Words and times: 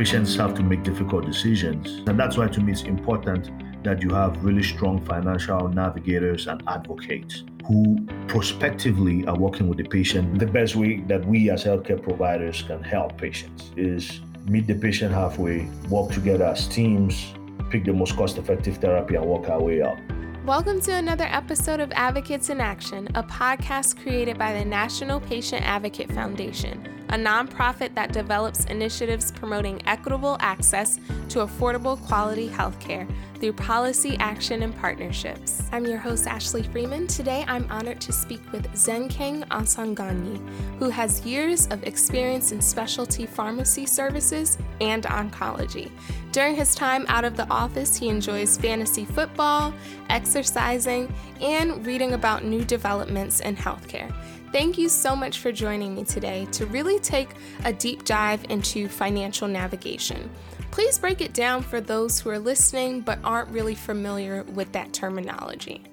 patients 0.00 0.34
have 0.34 0.54
to 0.54 0.62
make 0.62 0.82
difficult 0.82 1.26
decisions. 1.26 1.98
And 2.08 2.18
that's 2.18 2.38
why, 2.38 2.48
to 2.48 2.60
me, 2.62 2.72
it's 2.72 2.84
important 2.84 3.50
that 3.84 4.00
you 4.00 4.08
have 4.14 4.42
really 4.42 4.62
strong 4.62 4.98
financial 5.04 5.68
navigators 5.68 6.46
and 6.46 6.62
advocates 6.66 7.44
who 7.66 8.06
prospectively 8.26 9.26
are 9.26 9.36
working 9.36 9.68
with 9.68 9.76
the 9.76 9.84
patient. 9.84 10.38
The 10.38 10.46
best 10.46 10.74
way 10.74 11.00
that 11.00 11.22
we 11.26 11.50
as 11.50 11.64
healthcare 11.64 12.02
providers 12.02 12.62
can 12.62 12.82
help 12.82 13.18
patients 13.18 13.72
is 13.76 14.22
meet 14.46 14.66
the 14.66 14.74
patient 14.74 15.12
halfway, 15.12 15.68
work 15.90 16.12
together 16.12 16.46
as 16.46 16.66
teams, 16.66 17.34
pick 17.68 17.84
the 17.84 17.92
most 17.92 18.16
cost 18.16 18.38
effective 18.38 18.78
therapy, 18.78 19.16
and 19.16 19.26
work 19.26 19.50
our 19.50 19.60
way 19.60 19.82
up. 19.82 19.98
Welcome 20.46 20.80
to 20.80 20.94
another 20.94 21.28
episode 21.28 21.78
of 21.78 21.92
Advocates 21.92 22.48
in 22.48 22.58
Action, 22.58 23.06
a 23.16 23.22
podcast 23.22 24.02
created 24.02 24.38
by 24.38 24.54
the 24.54 24.64
National 24.64 25.20
Patient 25.20 25.62
Advocate 25.62 26.10
Foundation, 26.10 26.99
a 27.10 27.14
nonprofit 27.14 27.94
that 27.96 28.12
develops 28.12 28.64
initiatives 28.66 29.32
promoting 29.32 29.82
equitable 29.86 30.36
access 30.40 30.98
to 31.28 31.40
affordable 31.40 32.00
quality 32.06 32.48
healthcare 32.48 33.08
through 33.40 33.52
policy, 33.54 34.16
action, 34.18 34.62
and 34.62 34.76
partnerships. 34.76 35.62
I'm 35.72 35.86
your 35.86 35.98
host, 35.98 36.26
Ashley 36.26 36.62
Freeman. 36.62 37.06
Today, 37.06 37.44
I'm 37.48 37.66
honored 37.70 38.00
to 38.02 38.12
speak 38.12 38.40
with 38.52 38.70
Zenkeng 38.74 39.46
Asanganyi, 39.48 40.38
who 40.78 40.88
has 40.90 41.24
years 41.26 41.66
of 41.68 41.82
experience 41.84 42.52
in 42.52 42.60
specialty 42.60 43.26
pharmacy 43.26 43.86
services 43.86 44.58
and 44.80 45.04
oncology. 45.04 45.90
During 46.32 46.54
his 46.54 46.74
time 46.74 47.06
out 47.08 47.24
of 47.24 47.36
the 47.36 47.48
office, 47.48 47.96
he 47.96 48.08
enjoys 48.08 48.56
fantasy 48.56 49.04
football, 49.04 49.72
exercising, 50.10 51.12
and 51.40 51.84
reading 51.84 52.12
about 52.12 52.44
new 52.44 52.64
developments 52.64 53.40
in 53.40 53.56
healthcare. 53.56 54.14
Thank 54.52 54.78
you 54.78 54.88
so 54.88 55.14
much 55.14 55.38
for 55.38 55.52
joining 55.52 55.94
me 55.94 56.02
today 56.02 56.44
to 56.52 56.66
really 56.66 56.98
take 56.98 57.30
a 57.64 57.72
deep 57.72 58.04
dive 58.04 58.44
into 58.48 58.88
financial 58.88 59.46
navigation. 59.46 60.28
Please 60.72 60.98
break 60.98 61.20
it 61.20 61.32
down 61.32 61.62
for 61.62 61.80
those 61.80 62.18
who 62.18 62.30
are 62.30 62.38
listening 62.38 63.00
but 63.00 63.20
aren't 63.22 63.48
really 63.50 63.76
familiar 63.76 64.42
with 64.42 64.72
that 64.72 64.92
terminology. 64.92 65.84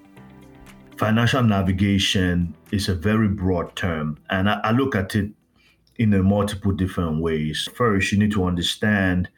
Financial 0.97 1.43
navigation 1.43 2.55
is 2.71 2.89
a 2.89 2.95
very 2.95 3.27
broad 3.27 3.75
term, 3.75 4.17
and 4.31 4.49
I, 4.49 4.59
I 4.63 4.71
look 4.71 4.95
at 4.95 5.13
it 5.13 5.29
in 5.97 6.11
a 6.15 6.23
multiple 6.23 6.71
different 6.71 7.21
ways. 7.21 7.69
First, 7.75 8.11
you 8.11 8.17
need 8.17 8.31
to 8.31 8.43
understand 8.43 9.29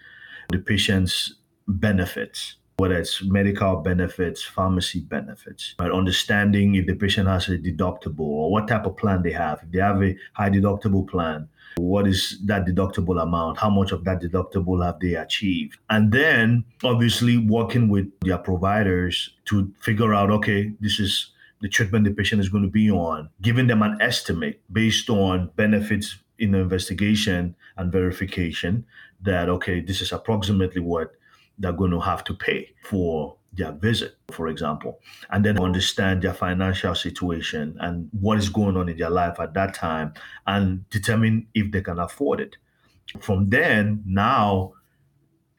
the 0.48 0.60
patient's 0.60 1.34
benefits 1.68 2.56
whether 2.80 2.98
it's 2.98 3.22
medical 3.24 3.76
benefits, 3.76 4.42
pharmacy 4.42 5.02
benefits, 5.02 5.76
but 5.78 5.92
understanding 5.92 6.76
if 6.76 6.88
the 6.88 6.96
patient 6.96 7.28
has 7.28 7.50
a 7.50 7.58
deductible 7.58 8.22
or 8.22 8.52
what 8.52 8.70
type 8.70 8.86
of 8.86 8.96
plan 8.96 9.22
they 9.22 9.32
have. 9.32 9.60
If 9.64 9.72
they 9.72 9.80
have 9.80 10.02
a 10.02 10.16
high 10.34 10.50
deductible 10.50 11.06
plan, 11.06 11.50
what 11.76 12.08
is 12.08 12.40
that 12.46 12.66
deductible 12.66 13.22
amount? 13.22 13.58
How 13.58 13.70
much 13.70 13.92
of 13.92 14.06
that 14.06 14.22
deductible 14.22 14.84
have 14.84 15.00
they 15.02 15.16
achieved? 15.16 15.78
And 15.90 16.14
then 16.14 16.64
obviously 16.84 17.38
working 17.38 17.90
with 17.90 18.08
their 18.22 18.38
providers 18.38 19.30
to 19.46 19.72
figure 19.82 20.14
out, 20.14 20.32
okay, 20.32 20.72
this 20.80 21.00
is 21.02 21.32
the 21.62 21.68
treatment 21.68 22.06
the 22.06 22.12
patient 22.12 22.40
is 22.40 22.48
going 22.48 22.64
to 22.64 22.70
be 22.70 22.90
on, 22.90 23.30
giving 23.42 23.68
them 23.68 23.82
an 23.82 23.98
estimate 24.00 24.62
based 24.72 25.10
on 25.10 25.52
benefits 25.58 26.18
in 26.38 26.52
the 26.52 26.60
investigation 26.60 27.54
and 27.76 27.92
verification 27.92 28.86
that, 29.22 29.50
okay, 29.50 29.82
this 29.82 30.00
is 30.00 30.14
approximately 30.14 30.80
what 30.80 31.12
they're 31.60 31.74
going 31.74 31.92
to 31.92 32.00
have 32.00 32.24
to 32.24 32.34
pay 32.34 32.72
for 32.84 33.36
their 33.54 33.72
visit, 33.72 34.16
for 34.32 34.48
example, 34.48 35.00
and 35.32 35.44
then 35.44 35.60
understand 35.60 36.22
their 36.22 36.34
financial 36.34 36.96
situation 36.96 37.76
and 37.80 38.10
what 38.20 38.38
is 38.38 38.50
going 38.50 38.78
on 38.78 38.90
in 38.90 38.98
their 38.98 39.10
life 39.10 39.40
at 39.40 39.54
that 39.54 39.74
time 39.74 40.14
and 40.48 40.90
determine 40.90 41.48
if 41.54 41.72
they 41.72 41.82
can 41.82 42.00
afford 42.00 42.40
it. 42.40 42.56
From 43.20 43.50
then, 43.50 44.04
now 44.06 44.74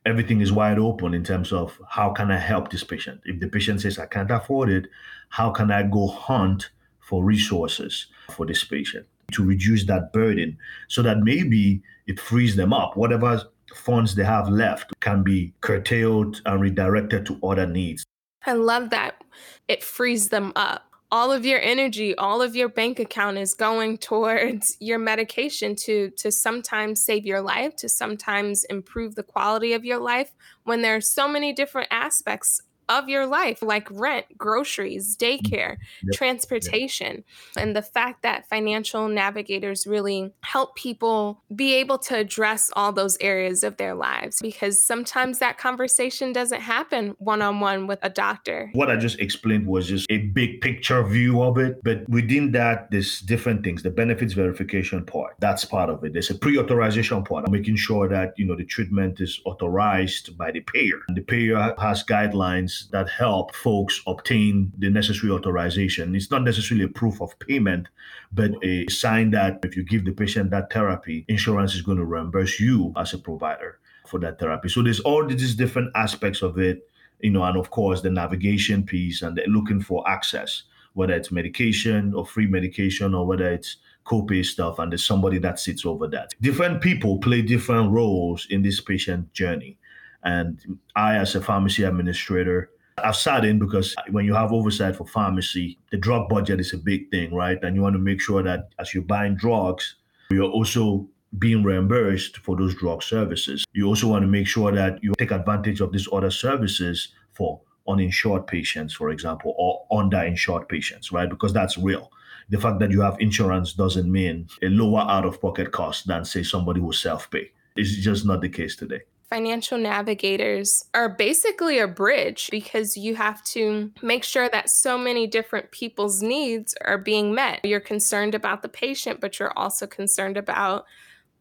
everything 0.07 0.41
is 0.41 0.53
wide 0.53 0.79
open 0.79 1.15
in 1.15 1.25
terms 1.25 1.53
of 1.53 1.81
how 1.89 2.11
can 2.11 2.31
I 2.31 2.39
help 2.39 2.71
this 2.71 2.85
patient? 2.85 3.21
If 3.25 3.41
the 3.41 3.49
patient 3.49 3.81
says 3.81 3.99
I 3.99 4.07
can't 4.07 4.31
afford 4.31 4.71
it, 4.71 4.87
how 5.29 5.51
can 5.51 5.71
I 5.71 5.83
go 5.83 6.07
hunt 6.07 6.71
for 7.01 7.25
resources 7.25 8.07
for 8.31 8.47
this 8.47 8.65
patient 8.65 9.07
to 9.33 9.45
reduce 9.45 9.85
that 9.87 10.13
burden 10.13 10.59
so 10.89 11.03
that 11.03 11.19
maybe 11.19 11.83
it 12.07 12.19
frees 12.19 12.57
them 12.57 12.73
up, 12.73 12.97
whatever 12.97 13.43
funds 13.75 14.15
they 14.15 14.25
have 14.25 14.49
left 14.49 14.93
can 15.01 15.23
be 15.23 15.53
curtailed 15.61 16.41
and 16.47 16.61
redirected 16.61 17.27
to 17.27 17.39
other 17.43 17.67
needs. 17.67 18.05
I 18.47 18.55
love 18.55 18.91
that. 18.91 19.23
It 19.69 19.83
frees 19.83 20.29
them 20.29 20.53
up. 20.57 20.87
All 21.13 21.33
of 21.33 21.45
your 21.45 21.61
energy, 21.61 22.15
all 22.15 22.41
of 22.41 22.55
your 22.55 22.69
bank 22.69 23.01
account 23.01 23.37
is 23.37 23.55
going 23.55 23.99
towards 24.11 24.77
your 24.81 24.99
medication 24.99 25.75
to 25.77 26.11
to 26.11 26.31
sometimes 26.31 27.03
save 27.03 27.27
your 27.27 27.41
life, 27.43 27.75
to 27.77 27.89
sometimes 27.89 28.65
improve 28.65 29.17
the 29.17 29.23
quality 29.23 29.73
of 29.73 29.85
your 29.85 29.99
life 29.99 30.33
when 30.65 30.83
there 30.83 30.97
are 30.97 31.01
so 31.01 31.29
many 31.29 31.53
different 31.53 31.89
aspects 31.91 32.63
of 32.91 33.09
your 33.09 33.25
life, 33.25 33.63
like 33.63 33.89
rent, 33.91 34.27
groceries, 34.37 35.17
mm, 35.17 35.41
daycare, 35.41 35.77
yep. 36.03 36.13
transportation. 36.13 37.25
Yep. 37.57 37.65
And 37.65 37.77
the 37.77 37.83
fact 37.83 38.23
that 38.23 38.49
financial 38.49 39.09
navigators 39.09 39.87
really 39.87 40.33
help 40.43 40.75
people 40.77 41.41
be 41.55 41.75
able 41.75 41.99
to 41.99 42.17
address 42.17 42.71
all 42.75 42.93
those 42.93 43.17
areas 43.21 43.63
of 43.63 43.77
their 43.77 43.95
lives 43.95 44.41
because 44.43 44.83
sometimes 44.83 45.39
that 45.39 45.57
conversation 45.57 46.33
doesn't 46.33 46.61
happen 46.61 47.15
one 47.19 47.41
on 47.41 47.61
one 47.61 47.87
with 47.87 48.01
a 48.03 48.11
doctor. 48.11 48.71
What 48.73 48.91
I 48.91 48.97
just 48.97 49.21
explained 49.21 49.67
was 49.67 49.89
just 49.89 50.07
a 50.11 50.19
big 50.19 50.61
picture 50.61 51.03
view 51.05 51.43
of 51.43 51.59
it. 51.59 51.81
But 51.85 52.09
within 52.09 52.51
that, 52.53 52.91
there's 52.91 53.21
different 53.21 53.63
things. 53.63 53.83
The 53.83 53.91
benefits 53.91 54.33
verification 54.33 55.05
part, 55.07 55.37
that's 55.39 55.65
part 55.65 55.91
of 55.91 56.03
it. 56.05 56.13
There's 56.13 56.31
a 56.31 56.35
pre 56.35 56.59
authorization 56.59 57.23
part, 57.23 57.49
making 57.51 57.77
sure 57.77 58.09
that, 58.09 58.35
you 58.37 58.47
know, 58.47 58.57
the 58.57 58.65
treatment 58.65 59.21
is 59.21 59.41
authorized 59.45 60.37
by 60.37 60.51
the 60.51 60.61
payer. 60.61 60.99
And 61.07 61.17
the 61.17 61.23
payer 61.23 61.75
has 61.79 62.03
guidelines 62.03 62.80
that 62.93 63.09
help 63.09 63.55
folks 63.55 64.01
obtain 64.07 64.73
the 64.79 64.91
necessary 64.91 65.33
authorization. 65.33 66.15
It's 66.15 66.31
not 66.31 66.45
necessarily 66.45 66.85
a 66.85 66.89
proof 66.89 67.21
of 67.21 67.39
payment, 67.39 67.89
but 68.33 68.53
a 68.65 68.87
sign 68.89 69.31
that 69.33 69.61
if 69.65 69.77
you 69.77 69.85
give 69.85 70.05
the 70.05 70.13
patient 70.13 70.51
that 70.51 70.73
therapy, 70.73 71.25
insurance 71.29 71.75
is 71.75 71.83
going 71.83 71.99
to 71.99 72.05
reimburse 72.05 72.61
you 72.61 72.93
as 72.97 73.13
a 73.13 73.19
provider 73.19 73.79
for 74.07 74.19
that 74.21 74.39
therapy. 74.39 74.69
So 74.69 74.83
there's 74.83 75.01
all 75.01 75.27
these 75.27 75.55
different 75.55 75.91
aspects 75.95 76.43
of 76.43 76.59
it, 76.59 76.89
you 77.21 77.31
know, 77.31 77.45
and 77.45 77.57
of 77.57 77.71
course 77.71 78.03
the 78.03 78.11
navigation 78.11 78.83
piece 78.85 79.23
and 79.23 79.41
looking 79.47 79.81
for 79.81 80.09
access, 80.09 80.65
whether 80.95 81.15
it's 81.15 81.31
medication 81.31 82.15
or 82.15 82.27
free 82.27 82.47
medication 82.47 83.15
or 83.15 83.27
whether 83.27 83.51
it's 83.51 83.77
copay 84.07 84.45
stuff 84.45 84.79
and 84.79 84.91
there's 84.93 85.05
somebody 85.05 85.39
that 85.39 85.61
sits 85.61 85.85
over 85.87 86.09
that. 86.09 86.31
Different 86.41 86.81
people 86.81 87.19
play 87.19 87.43
different 87.43 87.93
roles 87.93 88.47
in 88.51 88.63
this 88.63 88.81
patient 88.81 89.33
journey. 89.33 89.79
And 90.23 90.79
I, 90.97 91.17
as 91.17 91.35
a 91.35 91.41
pharmacy 91.41 91.85
administrator, 91.85 92.71
I've 92.99 93.17
sat 93.17 93.45
in 93.45 93.59
because 93.59 93.95
when 94.11 94.25
you 94.25 94.35
have 94.35 94.53
oversight 94.53 94.97
for 94.97 95.07
pharmacy, 95.07 95.79
the 95.91 95.97
drug 95.97 96.29
budget 96.29 96.61
is 96.61 96.73
a 96.73 96.79
big 96.79 97.11
thing, 97.11 97.35
right? 97.35 97.63
And 97.63 97.75
you 97.75 97.83
want 97.83 97.95
to 97.95 98.01
make 98.01 98.21
sure 98.21 98.43
that 98.43 98.69
as 98.79 98.93
you're 98.93 99.03
buying 99.03 99.37
drugs, 99.37 99.97
you're 100.31 100.51
also 100.51 101.09
being 101.39 101.63
reimbursed 101.63 102.39
for 102.39 102.57
those 102.57 102.75
drug 102.75 103.03
services. 103.03 103.65
You 103.73 103.87
also 103.87 104.09
want 104.09 104.23
to 104.23 104.29
make 104.29 104.47
sure 104.47 104.73
that 104.73 105.03
you 105.03 105.13
take 105.19 105.31
advantage 105.31 105.81
of 105.81 105.93
these 105.93 106.09
other 106.13 106.31
services 106.31 107.09
for 107.33 107.61
uninsured 107.89 108.47
patients, 108.47 108.93
for 108.93 109.11
example, 109.11 109.55
or 109.57 109.87
underinsured 109.93 110.69
patients, 110.69 111.13
right? 111.13 111.29
Because 111.29 111.53
that's 111.53 111.79
real. 111.79 112.11
The 112.51 112.61
fact 112.61 112.81
that 112.81 112.91
you 112.91 113.01
have 113.01 113.17
insurance 113.21 113.73
doesn't 113.73 114.11
mean 114.11 114.49
a 114.61 114.69
lower 114.69 115.03
out 115.09 115.25
of 115.25 115.41
pocket 115.41 115.71
cost 115.73 116.09
than, 116.09 116.25
say, 116.25 116.43
somebody 116.43 116.81
who 116.81 116.93
self 116.93 117.31
pay. 117.31 117.51
It's 117.77 117.95
just 117.97 118.27
not 118.27 118.41
the 118.41 118.49
case 118.49 118.75
today 118.75 119.03
financial 119.31 119.79
navigators 119.79 120.85
are 120.93 121.09
basically 121.09 121.79
a 121.79 121.87
bridge 121.87 122.49
because 122.51 122.97
you 122.97 123.15
have 123.15 123.43
to 123.45 123.93
make 124.03 124.25
sure 124.25 124.49
that 124.49 124.69
so 124.69 124.99
many 124.99 125.29
different 125.29 125.71
people's 125.71 126.21
needs 126.21 126.75
are 126.85 126.99
being 126.99 127.33
met. 127.33 127.65
You're 127.65 127.79
concerned 127.79 128.35
about 128.35 128.63
the 128.63 128.69
patient, 128.69 129.21
but 129.21 129.39
you're 129.39 129.57
also 129.57 129.87
concerned 129.87 130.37
about 130.37 130.85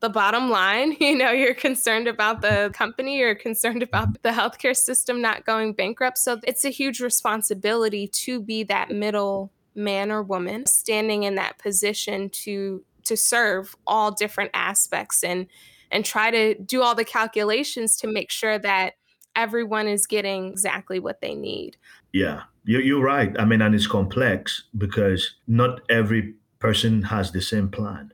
the 0.01 0.09
bottom 0.09 0.49
line. 0.49 0.95
You 0.99 1.17
know, 1.17 1.31
you're 1.31 1.55
concerned 1.55 2.07
about 2.07 2.41
the 2.41 2.69
company, 2.73 3.17
you're 3.17 3.33
concerned 3.33 3.81
about 3.81 4.21
the 4.21 4.29
healthcare 4.29 4.77
system 4.77 5.21
not 5.21 5.45
going 5.45 5.73
bankrupt. 5.73 6.19
So 6.19 6.39
it's 6.43 6.65
a 6.65 6.69
huge 6.69 6.99
responsibility 6.99 8.07
to 8.07 8.39
be 8.39 8.63
that 8.65 8.91
middle 8.91 9.51
man 9.73 10.11
or 10.11 10.21
woman 10.21 10.67
standing 10.67 11.23
in 11.23 11.35
that 11.35 11.57
position 11.57 12.29
to 12.29 12.83
to 13.05 13.17
serve 13.17 13.75
all 13.87 14.11
different 14.11 14.51
aspects 14.53 15.23
and 15.23 15.47
and 15.91 16.05
try 16.05 16.31
to 16.31 16.55
do 16.55 16.81
all 16.81 16.95
the 16.95 17.05
calculations 17.05 17.97
to 17.97 18.07
make 18.07 18.31
sure 18.31 18.59
that 18.59 18.93
everyone 19.35 19.87
is 19.87 20.07
getting 20.07 20.47
exactly 20.47 20.99
what 20.99 21.21
they 21.21 21.33
need. 21.33 21.77
Yeah, 22.13 22.43
you're 22.65 23.01
right. 23.01 23.35
I 23.39 23.45
mean, 23.45 23.61
and 23.61 23.73
it's 23.73 23.87
complex 23.87 24.63
because 24.77 25.35
not 25.47 25.81
every 25.89 26.35
person 26.59 27.03
has 27.03 27.31
the 27.31 27.41
same 27.41 27.69
plan. 27.69 28.11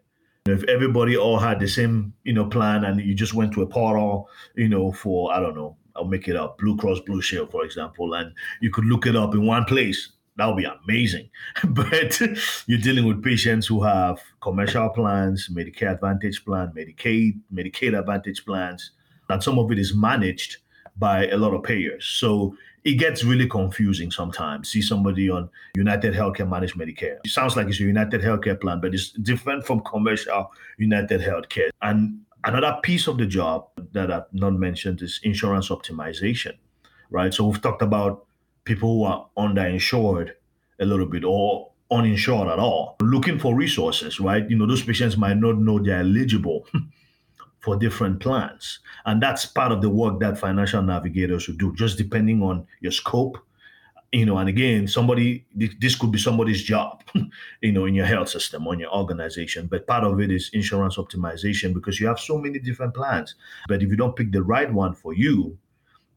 If 0.47 0.63
everybody 0.65 1.17
all 1.17 1.39
had 1.39 1.59
the 1.59 1.67
same, 1.67 2.13
you 2.23 2.33
know, 2.33 2.45
plan 2.45 2.83
and 2.83 2.99
you 3.01 3.15
just 3.15 3.33
went 3.33 3.53
to 3.53 3.63
a 3.63 3.67
portal, 3.67 4.29
you 4.55 4.69
know, 4.69 4.91
for 4.91 5.33
I 5.33 5.39
don't 5.39 5.55
know, 5.55 5.75
I'll 5.95 6.05
make 6.05 6.27
it 6.27 6.35
up, 6.35 6.59
Blue 6.59 6.77
Cross 6.77 6.99
Blue 7.01 7.21
Shield, 7.21 7.49
for 7.49 7.65
example, 7.65 8.13
and 8.13 8.31
you 8.61 8.69
could 8.69 8.85
look 8.85 9.07
it 9.07 9.15
up 9.15 9.33
in 9.33 9.47
one 9.47 9.65
place 9.65 10.11
that 10.37 10.45
would 10.45 10.57
be 10.57 10.65
amazing. 10.65 11.29
but 11.69 12.19
you're 12.67 12.79
dealing 12.79 13.05
with 13.05 13.23
patients 13.23 13.67
who 13.67 13.83
have 13.83 14.21
commercial 14.41 14.89
plans, 14.89 15.49
Medicare 15.49 15.93
Advantage 15.93 16.43
plan, 16.43 16.71
Medicaid, 16.75 17.39
Medicaid 17.53 17.97
Advantage 17.97 18.45
plans, 18.45 18.91
and 19.29 19.41
some 19.41 19.57
of 19.57 19.71
it 19.71 19.79
is 19.79 19.95
managed 19.95 20.57
by 20.97 21.27
a 21.27 21.37
lot 21.37 21.53
of 21.53 21.63
payers. 21.63 22.05
So 22.05 22.55
it 22.83 22.93
gets 22.93 23.23
really 23.23 23.47
confusing 23.47 24.11
sometimes. 24.11 24.69
See 24.69 24.81
somebody 24.81 25.29
on 25.29 25.49
United 25.75 26.13
Healthcare 26.13 26.47
Managed 26.47 26.77
Medicare. 26.77 27.17
It 27.23 27.31
sounds 27.31 27.55
like 27.55 27.67
it's 27.67 27.79
a 27.79 27.83
United 27.83 28.21
Healthcare 28.21 28.59
plan, 28.59 28.79
but 28.79 28.93
it's 28.93 29.11
different 29.11 29.65
from 29.65 29.81
commercial 29.81 30.51
United 30.77 31.19
Healthcare. 31.21 31.69
And 31.81 32.21
another 32.43 32.77
piece 32.83 33.07
of 33.07 33.17
the 33.17 33.25
job 33.25 33.67
that 33.93 34.11
I've 34.11 34.31
not 34.31 34.53
mentioned 34.53 35.01
is 35.01 35.19
insurance 35.23 35.69
optimization, 35.69 36.53
right? 37.09 37.33
So 37.33 37.47
we've 37.47 37.61
talked 37.61 37.81
about 37.81 38.27
people 38.65 38.97
who 38.97 39.03
are 39.03 39.27
underinsured 39.37 40.31
a 40.79 40.85
little 40.85 41.05
bit 41.05 41.23
or 41.23 41.71
uninsured 41.91 42.47
at 42.47 42.59
all, 42.59 42.95
looking 42.99 43.39
for 43.39 43.55
resources, 43.55 44.19
right? 44.19 44.49
You 44.49 44.57
know, 44.57 44.65
those 44.65 44.83
patients 44.83 45.17
might 45.17 45.37
not 45.37 45.57
know 45.57 45.79
they're 45.79 45.99
eligible 45.99 46.67
for 47.59 47.75
different 47.75 48.19
plans. 48.19 48.79
And 49.05 49.21
that's 49.21 49.45
part 49.45 49.71
of 49.71 49.81
the 49.81 49.89
work 49.89 50.19
that 50.19 50.37
financial 50.37 50.81
navigators 50.81 51.47
will 51.47 51.55
do, 51.55 51.73
just 51.75 51.97
depending 51.97 52.41
on 52.41 52.67
your 52.81 52.91
scope. 52.91 53.37
You 54.11 54.25
know, 54.25 54.37
and 54.37 54.47
again, 54.47 54.87
somebody, 54.87 55.45
this 55.55 55.95
could 55.95 56.11
be 56.11 56.19
somebody's 56.19 56.63
job, 56.63 57.03
you 57.61 57.71
know, 57.71 57.85
in 57.85 57.95
your 57.95 58.05
health 58.05 58.29
system, 58.29 58.65
on 58.67 58.79
your 58.79 58.93
organization. 58.95 59.67
But 59.67 59.87
part 59.87 60.05
of 60.05 60.21
it 60.21 60.31
is 60.31 60.49
insurance 60.53 60.95
optimization 60.95 61.73
because 61.73 61.99
you 61.99 62.07
have 62.07 62.19
so 62.19 62.37
many 62.37 62.59
different 62.59 62.93
plans. 62.93 63.35
But 63.67 63.83
if 63.83 63.89
you 63.89 63.97
don't 63.97 64.15
pick 64.15 64.31
the 64.31 64.43
right 64.43 64.71
one 64.71 64.93
for 64.93 65.13
you, 65.13 65.57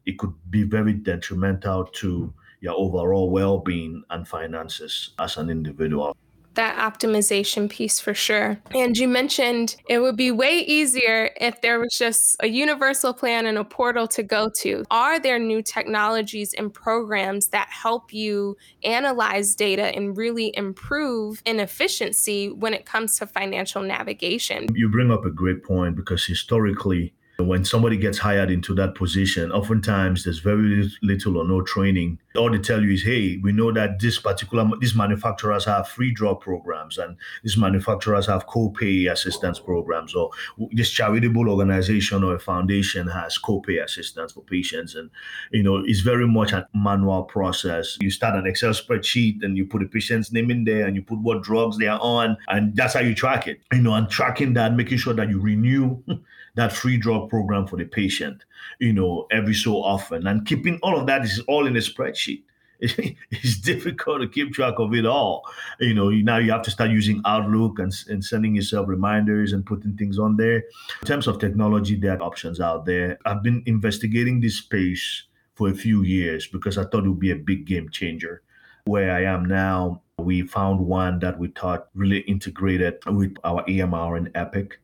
it 0.06 0.16
could 0.18 0.32
be 0.48 0.62
very 0.62 0.92
detrimental 0.92 1.84
to 1.84 2.32
your 2.60 2.74
overall 2.74 3.30
well 3.30 3.58
being 3.58 4.02
and 4.10 4.26
finances 4.26 5.10
as 5.18 5.36
an 5.36 5.50
individual 5.50 6.16
that 6.58 6.76
optimization 6.76 7.70
piece 7.70 8.00
for 8.00 8.12
sure. 8.12 8.58
And 8.72 8.96
you 8.96 9.06
mentioned 9.06 9.76
it 9.88 10.00
would 10.00 10.16
be 10.16 10.32
way 10.32 10.58
easier 10.58 11.30
if 11.40 11.60
there 11.60 11.78
was 11.78 11.96
just 11.96 12.36
a 12.40 12.48
universal 12.48 13.14
plan 13.14 13.46
and 13.46 13.56
a 13.56 13.62
portal 13.62 14.08
to 14.08 14.24
go 14.24 14.50
to. 14.62 14.84
Are 14.90 15.20
there 15.20 15.38
new 15.38 15.62
technologies 15.62 16.54
and 16.54 16.74
programs 16.74 17.48
that 17.48 17.68
help 17.70 18.12
you 18.12 18.56
analyze 18.82 19.54
data 19.54 19.94
and 19.94 20.16
really 20.16 20.52
improve 20.56 21.40
in 21.44 21.60
efficiency 21.60 22.50
when 22.50 22.74
it 22.74 22.84
comes 22.84 23.16
to 23.18 23.26
financial 23.28 23.82
navigation? 23.82 24.66
You 24.74 24.88
bring 24.88 25.12
up 25.12 25.24
a 25.24 25.30
great 25.30 25.62
point 25.62 25.94
because 25.94 26.26
historically, 26.26 27.14
when 27.40 27.64
somebody 27.64 27.96
gets 27.96 28.18
hired 28.18 28.50
into 28.50 28.74
that 28.74 28.96
position, 28.96 29.52
oftentimes 29.52 30.24
there's 30.24 30.40
very 30.40 30.90
little 31.02 31.38
or 31.38 31.46
no 31.46 31.62
training. 31.62 32.18
All 32.36 32.50
they 32.50 32.58
tell 32.58 32.82
you 32.82 32.90
is, 32.90 33.04
hey, 33.04 33.36
we 33.36 33.52
know 33.52 33.70
that 33.70 34.00
this 34.00 34.18
particular, 34.18 34.68
these 34.80 34.96
manufacturers 34.96 35.64
have 35.64 35.86
free 35.88 36.10
drug 36.10 36.40
programs 36.40 36.98
and 36.98 37.16
these 37.44 37.56
manufacturers 37.56 38.26
have 38.26 38.46
co-pay 38.46 39.06
assistance 39.06 39.60
programs 39.60 40.16
or 40.16 40.30
this 40.72 40.90
charitable 40.90 41.48
organization 41.48 42.24
or 42.24 42.34
a 42.34 42.40
foundation 42.40 43.06
has 43.06 43.38
co-pay 43.38 43.78
assistance 43.78 44.32
for 44.32 44.42
patients. 44.42 44.96
And, 44.96 45.08
you 45.52 45.62
know, 45.62 45.80
it's 45.86 46.00
very 46.00 46.26
much 46.26 46.50
a 46.50 46.66
manual 46.74 47.22
process. 47.22 47.98
You 48.00 48.10
start 48.10 48.34
an 48.34 48.48
Excel 48.48 48.72
spreadsheet 48.72 49.44
and 49.44 49.56
you 49.56 49.64
put 49.64 49.82
a 49.82 49.86
patient's 49.86 50.32
name 50.32 50.50
in 50.50 50.64
there 50.64 50.88
and 50.88 50.96
you 50.96 51.02
put 51.02 51.20
what 51.20 51.44
drugs 51.44 51.78
they 51.78 51.86
are 51.86 52.00
on 52.02 52.36
and 52.48 52.74
that's 52.74 52.94
how 52.94 53.00
you 53.00 53.14
track 53.14 53.46
it. 53.46 53.60
You 53.72 53.82
know, 53.82 53.94
and 53.94 54.10
tracking 54.10 54.54
that, 54.54 54.74
making 54.74 54.98
sure 54.98 55.14
that 55.14 55.28
you 55.28 55.40
renew 55.40 56.02
that 56.58 56.72
free 56.72 56.96
drug 56.96 57.30
program 57.30 57.68
for 57.68 57.76
the 57.76 57.84
patient, 57.84 58.44
you 58.80 58.92
know, 58.92 59.28
every 59.30 59.54
so 59.54 59.76
often. 59.76 60.26
And 60.26 60.44
keeping 60.44 60.80
all 60.82 60.98
of 60.98 61.06
that 61.06 61.24
is 61.24 61.38
all 61.46 61.68
in 61.68 61.76
a 61.76 61.80
spreadsheet. 61.80 62.42
It's 62.80 63.58
difficult 63.58 64.22
to 64.22 64.28
keep 64.28 64.52
track 64.52 64.74
of 64.78 64.92
it 64.92 65.06
all. 65.06 65.44
You 65.78 65.94
know, 65.94 66.10
now 66.10 66.38
you 66.38 66.50
have 66.50 66.62
to 66.62 66.70
start 66.72 66.90
using 66.90 67.22
Outlook 67.24 67.78
and, 67.78 67.92
and 68.08 68.24
sending 68.24 68.56
yourself 68.56 68.88
reminders 68.88 69.52
and 69.52 69.64
putting 69.64 69.96
things 69.96 70.18
on 70.18 70.36
there. 70.36 70.64
In 71.00 71.06
terms 71.06 71.28
of 71.28 71.38
technology, 71.38 71.94
there 71.94 72.16
are 72.16 72.22
options 72.22 72.60
out 72.60 72.86
there. 72.86 73.18
I've 73.24 73.42
been 73.44 73.62
investigating 73.66 74.40
this 74.40 74.58
space 74.58 75.24
for 75.54 75.68
a 75.68 75.74
few 75.74 76.02
years 76.02 76.48
because 76.48 76.76
I 76.76 76.84
thought 76.84 77.04
it 77.04 77.08
would 77.08 77.20
be 77.20 77.30
a 77.30 77.36
big 77.36 77.66
game 77.66 77.88
changer. 77.88 78.42
Where 78.84 79.12
I 79.12 79.24
am 79.24 79.44
now, 79.44 80.02
we 80.18 80.42
found 80.42 80.80
one 80.80 81.20
that 81.20 81.38
we 81.38 81.48
thought 81.48 81.88
really 81.94 82.20
integrated 82.20 82.98
with 83.06 83.36
our 83.44 83.64
EMR 83.66 84.16
and 84.16 84.30
Epic 84.34 84.80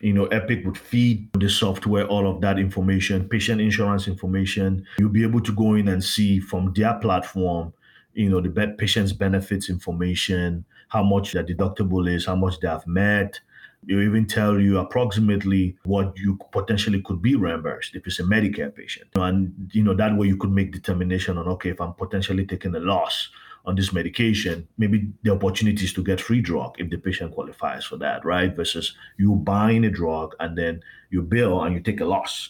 you 0.00 0.12
know, 0.12 0.26
Epic 0.26 0.64
would 0.64 0.78
feed 0.78 1.28
the 1.34 1.48
software 1.48 2.06
all 2.06 2.30
of 2.30 2.40
that 2.40 2.58
information, 2.58 3.28
patient 3.28 3.60
insurance 3.60 4.06
information. 4.06 4.84
You'll 4.98 5.08
be 5.10 5.24
able 5.24 5.40
to 5.40 5.52
go 5.52 5.74
in 5.74 5.88
and 5.88 6.02
see 6.02 6.38
from 6.40 6.72
their 6.74 6.94
platform, 6.94 7.72
you 8.14 8.30
know, 8.30 8.40
the 8.40 8.74
patient's 8.78 9.12
benefits 9.12 9.68
information, 9.68 10.64
how 10.88 11.02
much 11.02 11.32
their 11.32 11.44
deductible 11.44 12.08
is, 12.08 12.26
how 12.26 12.36
much 12.36 12.60
they 12.60 12.68
have 12.68 12.86
met. 12.86 13.40
They'll 13.84 14.02
even 14.02 14.26
tell 14.26 14.58
you 14.58 14.78
approximately 14.78 15.76
what 15.84 16.16
you 16.16 16.38
potentially 16.52 17.00
could 17.02 17.22
be 17.22 17.36
reimbursed 17.36 17.94
if 17.94 18.06
it's 18.06 18.18
a 18.18 18.24
Medicare 18.24 18.74
patient. 18.74 19.08
And, 19.14 19.70
you 19.72 19.84
know, 19.84 19.94
that 19.94 20.16
way 20.16 20.26
you 20.26 20.36
could 20.36 20.50
make 20.50 20.72
determination 20.72 21.38
on, 21.38 21.46
okay, 21.48 21.70
if 21.70 21.80
I'm 21.80 21.94
potentially 21.94 22.44
taking 22.44 22.74
a 22.74 22.80
loss 22.80 23.28
on 23.68 23.74
this 23.74 23.92
medication, 23.92 24.66
maybe 24.78 25.06
the 25.24 25.30
opportunities 25.30 25.92
to 25.92 26.02
get 26.02 26.22
free 26.22 26.40
drug 26.40 26.74
if 26.78 26.88
the 26.88 26.96
patient 26.96 27.34
qualifies 27.34 27.84
for 27.84 27.98
that, 27.98 28.24
right? 28.24 28.56
Versus 28.56 28.94
you 29.18 29.34
buying 29.36 29.84
a 29.84 29.90
drug 29.90 30.34
and 30.40 30.56
then 30.56 30.80
you 31.10 31.20
bill 31.20 31.62
and 31.62 31.74
you 31.74 31.80
take 31.80 32.00
a 32.00 32.06
loss. 32.06 32.48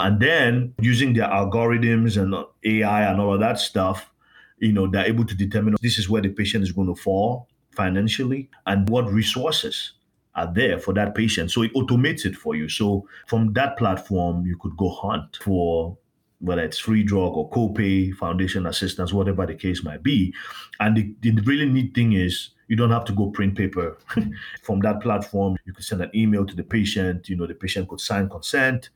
And 0.00 0.18
then 0.18 0.74
using 0.80 1.14
their 1.14 1.28
algorithms 1.28 2.20
and 2.20 2.34
AI 2.64 3.02
and 3.04 3.20
all 3.20 3.34
of 3.34 3.40
that 3.40 3.60
stuff, 3.60 4.10
you 4.58 4.72
know, 4.72 4.88
they're 4.88 5.06
able 5.06 5.24
to 5.24 5.36
determine 5.36 5.76
this 5.82 5.98
is 5.98 6.10
where 6.10 6.20
the 6.20 6.30
patient 6.30 6.64
is 6.64 6.72
going 6.72 6.92
to 6.92 7.00
fall 7.00 7.46
financially 7.70 8.50
and 8.66 8.88
what 8.88 9.08
resources 9.08 9.92
are 10.34 10.52
there 10.52 10.80
for 10.80 10.92
that 10.94 11.14
patient. 11.14 11.52
So 11.52 11.62
it 11.62 11.72
automates 11.74 12.26
it 12.26 12.34
for 12.34 12.56
you. 12.56 12.68
So 12.68 13.06
from 13.28 13.52
that 13.52 13.78
platform, 13.78 14.44
you 14.46 14.56
could 14.58 14.76
go 14.76 14.90
hunt 14.90 15.38
for 15.40 15.96
whether 16.40 16.62
it's 16.62 16.78
free 16.78 17.02
drug 17.02 17.34
or 17.34 17.50
copay, 17.50 18.12
foundation 18.14 18.66
assistance, 18.66 19.12
whatever 19.12 19.46
the 19.46 19.54
case 19.54 19.84
might 19.84 20.02
be. 20.02 20.34
And 20.80 20.96
the, 20.96 21.14
the 21.20 21.42
really 21.42 21.66
neat 21.66 21.94
thing 21.94 22.14
is 22.14 22.50
you 22.68 22.76
don't 22.76 22.90
have 22.90 23.04
to 23.06 23.12
go 23.12 23.30
print 23.30 23.56
paper 23.56 23.98
from 24.62 24.80
that 24.80 25.00
platform. 25.00 25.56
You 25.66 25.72
could 25.72 25.84
send 25.84 26.02
an 26.02 26.10
email 26.14 26.46
to 26.46 26.54
the 26.54 26.62
patient, 26.62 27.28
you 27.28 27.36
know, 27.36 27.46
the 27.46 27.54
patient 27.54 27.88
could 27.88 28.00
sign 28.00 28.28
consent. 28.28 28.90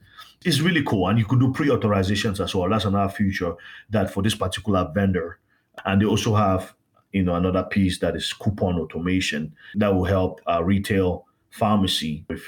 It's 0.44 0.60
really 0.60 0.82
cool. 0.82 1.08
And 1.08 1.18
you 1.18 1.26
could 1.26 1.40
do 1.40 1.52
pre-authorizations 1.52 2.42
as 2.42 2.54
well. 2.54 2.68
That's 2.68 2.84
another 2.84 3.12
feature 3.12 3.54
that 3.90 4.10
for 4.10 4.22
this 4.22 4.34
particular 4.34 4.90
vendor. 4.94 5.38
And 5.84 6.00
they 6.00 6.06
also 6.06 6.34
have, 6.34 6.74
you 7.12 7.24
know, 7.24 7.34
another 7.34 7.64
piece 7.64 7.98
that 7.98 8.16
is 8.16 8.32
coupon 8.32 8.78
automation 8.78 9.54
that 9.74 9.94
will 9.94 10.04
help 10.04 10.40
uh, 10.46 10.62
retail 10.62 11.26
pharmacy 11.50 12.24
with 12.28 12.42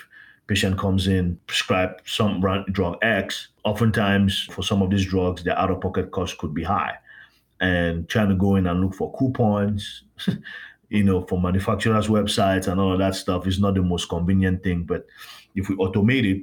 patient 0.47 0.79
comes 0.79 1.09
in, 1.09 1.39
prescribe 1.47 2.01
some 2.05 2.41
drug 2.71 2.99
X, 3.03 3.49
oftentimes 3.65 4.45
for 4.53 4.62
some 4.62 4.83
of 4.83 4.91
these 4.91 5.07
drugs, 5.07 5.43
the 5.43 5.59
out 5.61 5.71
of 5.71 5.81
pocket 5.81 6.11
cost 6.12 6.38
could 6.38 6.55
be 6.55 6.62
high. 6.62 6.95
And 7.61 8.09
trying 8.09 8.29
to 8.29 8.35
go 8.35 8.57
in 8.57 8.67
and 8.67 8.81
look 8.81 8.95
for 8.95 9.12
coupons, 9.17 10.05
you 10.88 11.03
know, 11.03 11.23
for 11.23 11.41
manufacturers' 11.41 12.09
websites 12.09 12.69
and 12.69 12.81
all 12.81 12.93
of 12.93 12.99
that 12.99 13.15
stuff 13.15 13.47
is 13.47 13.59
not 13.59 13.75
the 13.75 13.83
most 13.83 14.09
convenient 14.09 14.62
thing. 14.62 14.85
But 14.85 15.07
if 15.55 15.69
we 15.69 15.76
automate 15.76 16.25
it 16.25 16.43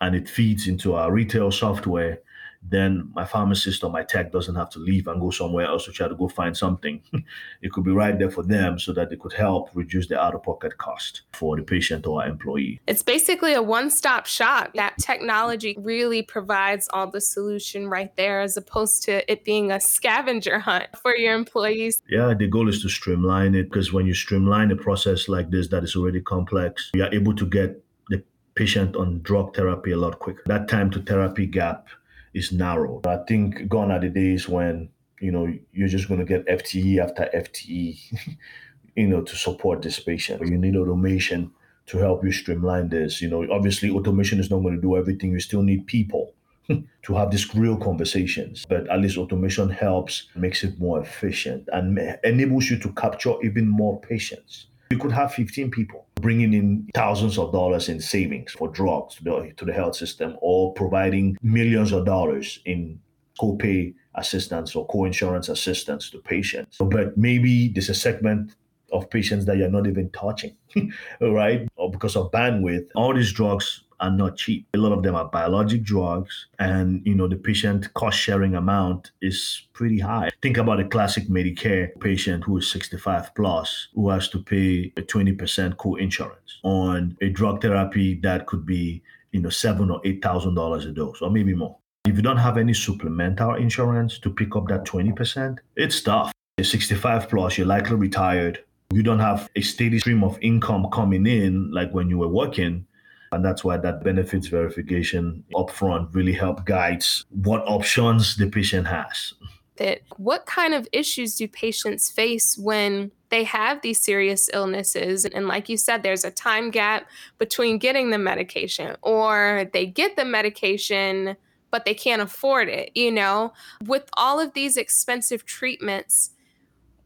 and 0.00 0.14
it 0.14 0.28
feeds 0.28 0.68
into 0.68 0.94
our 0.94 1.12
retail 1.12 1.50
software, 1.50 2.20
then 2.62 3.10
my 3.14 3.24
pharmacist 3.24 3.82
or 3.82 3.90
my 3.90 4.02
tech 4.02 4.30
doesn't 4.30 4.54
have 4.54 4.70
to 4.70 4.78
leave 4.78 5.08
and 5.08 5.20
go 5.20 5.30
somewhere 5.30 5.66
else 5.66 5.84
to 5.84 5.92
try 5.92 6.08
to 6.08 6.14
go 6.14 6.28
find 6.28 6.56
something. 6.56 7.02
it 7.62 7.72
could 7.72 7.84
be 7.84 7.90
right 7.90 8.18
there 8.18 8.30
for 8.30 8.42
them 8.42 8.78
so 8.78 8.92
that 8.92 9.10
they 9.10 9.16
could 9.16 9.32
help 9.32 9.70
reduce 9.74 10.06
the 10.06 10.20
out 10.20 10.34
of 10.34 10.42
pocket 10.42 10.78
cost 10.78 11.22
for 11.32 11.56
the 11.56 11.62
patient 11.62 12.06
or 12.06 12.24
employee. 12.24 12.80
It's 12.86 13.02
basically 13.02 13.52
a 13.52 13.62
one 13.62 13.90
stop 13.90 14.26
shop. 14.26 14.72
That 14.74 14.96
technology 14.98 15.76
really 15.78 16.22
provides 16.22 16.88
all 16.92 17.10
the 17.10 17.20
solution 17.20 17.88
right 17.88 18.14
there 18.16 18.40
as 18.40 18.56
opposed 18.56 19.02
to 19.04 19.30
it 19.30 19.44
being 19.44 19.72
a 19.72 19.80
scavenger 19.80 20.58
hunt 20.60 20.86
for 21.02 21.16
your 21.16 21.34
employees. 21.34 22.00
Yeah, 22.08 22.32
the 22.34 22.46
goal 22.46 22.68
is 22.68 22.82
to 22.82 22.88
streamline 22.88 23.54
it 23.54 23.64
because 23.64 23.92
when 23.92 24.06
you 24.06 24.14
streamline 24.14 24.70
a 24.70 24.76
process 24.76 25.28
like 25.28 25.50
this 25.50 25.68
that 25.68 25.82
is 25.82 25.96
already 25.96 26.20
complex, 26.20 26.90
you 26.94 27.02
are 27.02 27.12
able 27.12 27.34
to 27.34 27.46
get 27.46 27.82
the 28.08 28.22
patient 28.54 28.94
on 28.94 29.20
drug 29.22 29.56
therapy 29.56 29.90
a 29.90 29.96
lot 29.96 30.20
quicker. 30.20 30.42
That 30.46 30.68
time 30.68 30.90
to 30.92 31.00
therapy 31.00 31.46
gap 31.46 31.88
is 32.34 32.52
narrowed. 32.52 33.06
I 33.06 33.18
think 33.28 33.68
gone 33.68 33.90
are 33.90 34.00
the 34.00 34.08
days 34.08 34.48
when 34.48 34.88
you 35.20 35.30
know 35.30 35.52
you're 35.72 35.88
just 35.88 36.08
going 36.08 36.20
to 36.20 36.26
get 36.26 36.46
FTE 36.46 36.98
after 36.98 37.28
FTE, 37.34 38.36
you 38.96 39.08
know, 39.08 39.22
to 39.22 39.36
support 39.36 39.82
this 39.82 40.00
patient. 40.00 40.46
You 40.46 40.58
need 40.58 40.76
automation 40.76 41.52
to 41.86 41.98
help 41.98 42.24
you 42.24 42.32
streamline 42.32 42.88
this. 42.88 43.20
You 43.20 43.28
know, 43.28 43.46
obviously 43.50 43.90
automation 43.90 44.40
is 44.40 44.50
not 44.50 44.60
going 44.60 44.76
to 44.76 44.80
do 44.80 44.96
everything. 44.96 45.32
You 45.32 45.40
still 45.40 45.62
need 45.62 45.86
people 45.86 46.34
to 46.68 47.14
have 47.14 47.30
these 47.30 47.54
real 47.54 47.76
conversations. 47.76 48.64
But 48.68 48.88
at 48.88 49.00
least 49.00 49.18
automation 49.18 49.68
helps, 49.68 50.28
makes 50.34 50.64
it 50.64 50.78
more 50.78 51.00
efficient, 51.00 51.68
and 51.72 51.98
enables 52.24 52.70
you 52.70 52.78
to 52.78 52.92
capture 52.92 53.34
even 53.42 53.68
more 53.68 54.00
patients. 54.00 54.66
You 54.92 54.98
could 54.98 55.12
have 55.12 55.32
15 55.32 55.70
people 55.70 56.04
bringing 56.16 56.52
in 56.52 56.86
thousands 56.94 57.38
of 57.38 57.50
dollars 57.50 57.88
in 57.88 57.98
savings 57.98 58.52
for 58.52 58.68
drugs 58.68 59.14
to 59.14 59.24
the, 59.24 59.52
to 59.56 59.64
the 59.64 59.72
health 59.72 59.96
system 59.96 60.36
or 60.42 60.74
providing 60.74 61.38
millions 61.42 61.92
of 61.92 62.04
dollars 62.04 62.60
in 62.66 63.00
co-pay 63.40 63.94
assistance 64.16 64.76
or 64.76 64.86
co-insurance 64.88 65.48
assistance 65.48 66.10
to 66.10 66.18
patients. 66.18 66.76
But 66.76 67.16
maybe 67.16 67.68
there's 67.68 67.88
a 67.88 67.94
segment 67.94 68.54
of 68.92 69.08
patients 69.08 69.46
that 69.46 69.56
you're 69.56 69.70
not 69.70 69.86
even 69.86 70.10
touching, 70.10 70.54
right? 71.22 71.66
Or 71.76 71.90
because 71.90 72.14
of 72.14 72.30
bandwidth. 72.30 72.88
All 72.94 73.14
these 73.14 73.32
drugs 73.32 73.84
are 74.02 74.10
not 74.10 74.36
cheap. 74.36 74.66
A 74.74 74.78
lot 74.78 74.92
of 74.92 75.02
them 75.02 75.14
are 75.14 75.28
biologic 75.28 75.82
drugs, 75.84 76.48
and 76.58 77.00
you 77.06 77.14
know 77.14 77.28
the 77.28 77.36
patient 77.36 77.94
cost 77.94 78.18
sharing 78.18 78.54
amount 78.54 79.12
is 79.22 79.68
pretty 79.72 80.00
high. 80.00 80.30
Think 80.42 80.58
about 80.58 80.80
a 80.80 80.88
classic 80.88 81.28
Medicare 81.28 81.98
patient 82.00 82.44
who 82.44 82.58
is 82.58 82.70
65 82.70 83.34
plus 83.34 83.88
who 83.94 84.10
has 84.10 84.28
to 84.30 84.42
pay 84.42 84.92
a 84.96 85.02
20% 85.02 85.76
co-insurance 85.76 86.58
on 86.64 87.16
a 87.22 87.28
drug 87.30 87.62
therapy 87.62 88.18
that 88.22 88.46
could 88.46 88.66
be 88.66 89.02
you 89.30 89.40
know 89.40 89.48
seven 89.48 89.90
or 89.90 90.00
eight 90.04 90.22
thousand 90.22 90.54
dollars 90.54 90.84
a 90.84 90.92
dose, 90.92 91.22
or 91.22 91.30
maybe 91.30 91.54
more. 91.54 91.78
If 92.04 92.16
you 92.16 92.22
don't 92.22 92.38
have 92.38 92.58
any 92.58 92.74
supplemental 92.74 93.54
insurance 93.54 94.18
to 94.18 94.30
pick 94.30 94.56
up 94.56 94.66
that 94.66 94.84
20%, 94.84 95.58
it's 95.76 96.02
tough. 96.02 96.32
You're 96.58 96.64
65 96.64 97.28
plus, 97.28 97.56
you're 97.56 97.66
likely 97.66 97.94
retired. 97.94 98.58
You 98.92 99.04
don't 99.04 99.20
have 99.20 99.48
a 99.54 99.62
steady 99.62 100.00
stream 100.00 100.24
of 100.24 100.36
income 100.42 100.88
coming 100.92 101.26
in 101.26 101.70
like 101.70 101.92
when 101.94 102.10
you 102.10 102.18
were 102.18 102.28
working. 102.28 102.86
And 103.32 103.44
that's 103.44 103.64
why 103.64 103.78
that 103.78 104.04
benefits 104.04 104.46
verification 104.48 105.42
upfront 105.54 106.14
really 106.14 106.34
help 106.34 106.64
guides 106.66 107.24
what 107.30 107.62
options 107.66 108.36
the 108.36 108.48
patient 108.48 108.86
has. 108.86 109.34
That 109.76 110.02
what 110.18 110.44
kind 110.44 110.74
of 110.74 110.86
issues 110.92 111.36
do 111.36 111.48
patients 111.48 112.10
face 112.10 112.58
when 112.58 113.10
they 113.30 113.42
have 113.44 113.80
these 113.80 114.00
serious 114.00 114.50
illnesses? 114.52 115.24
And 115.24 115.48
like 115.48 115.70
you 115.70 115.78
said, 115.78 116.02
there's 116.02 116.26
a 116.26 116.30
time 116.30 116.70
gap 116.70 117.06
between 117.38 117.78
getting 117.78 118.10
the 118.10 118.18
medication, 118.18 118.96
or 119.00 119.70
they 119.72 119.86
get 119.86 120.16
the 120.16 120.26
medication, 120.26 121.36
but 121.70 121.86
they 121.86 121.94
can't 121.94 122.20
afford 122.20 122.68
it. 122.68 122.90
You 122.94 123.10
know, 123.10 123.54
with 123.86 124.10
all 124.18 124.38
of 124.38 124.52
these 124.52 124.76
expensive 124.76 125.46
treatments, 125.46 126.32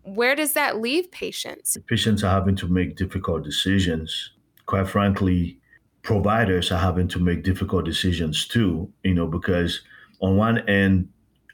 where 0.02 0.35
does 0.35 0.54
that 0.54 0.80
leave 0.80 1.11
patients? 1.12 1.78
Patients 1.87 2.25
are 2.25 2.33
having 2.33 2.56
to 2.56 2.66
make 2.66 2.97
difficult 2.97 3.45
decisions. 3.45 4.33
Quite 4.66 4.88
frankly, 4.88 5.61
providers 6.07 6.71
are 6.71 6.79
having 6.79 7.09
to 7.09 7.19
make 7.19 7.43
difficult 7.43 7.85
decisions 7.85 8.47
too, 8.47 8.91
you 9.03 9.13
know, 9.13 9.27
because 9.27 9.83
on 10.21 10.37
one 10.37 10.59
end, 10.69 11.09